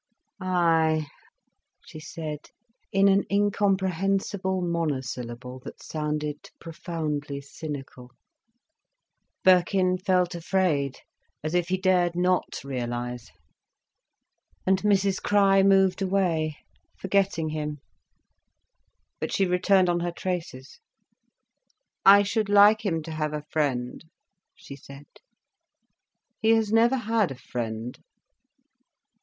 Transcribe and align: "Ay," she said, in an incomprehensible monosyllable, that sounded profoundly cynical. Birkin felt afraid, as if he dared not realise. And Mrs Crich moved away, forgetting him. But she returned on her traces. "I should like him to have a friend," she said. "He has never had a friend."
"Ay," 0.39 1.05
she 1.85 1.99
said, 1.99 2.49
in 2.91 3.07
an 3.07 3.23
incomprehensible 3.29 4.59
monosyllable, 4.59 5.59
that 5.59 5.83
sounded 5.83 6.49
profoundly 6.59 7.39
cynical. 7.39 8.09
Birkin 9.43 9.99
felt 9.99 10.33
afraid, 10.33 11.01
as 11.43 11.53
if 11.53 11.67
he 11.69 11.77
dared 11.77 12.15
not 12.15 12.63
realise. 12.63 13.29
And 14.65 14.81
Mrs 14.81 15.21
Crich 15.21 15.63
moved 15.63 16.01
away, 16.01 16.57
forgetting 16.97 17.49
him. 17.49 17.77
But 19.19 19.31
she 19.31 19.45
returned 19.45 19.87
on 19.87 19.99
her 19.99 20.11
traces. 20.11 20.79
"I 22.03 22.23
should 22.23 22.49
like 22.49 22.83
him 22.83 23.03
to 23.03 23.11
have 23.11 23.33
a 23.33 23.43
friend," 23.51 24.03
she 24.55 24.75
said. 24.75 25.05
"He 26.39 26.49
has 26.55 26.73
never 26.73 26.95
had 26.95 27.29
a 27.29 27.35
friend." 27.35 27.99